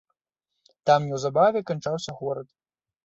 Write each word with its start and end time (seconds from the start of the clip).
Там 0.89 1.05
неўзабаве 1.09 1.59
канчаўся 1.73 2.11
горад. 2.23 2.47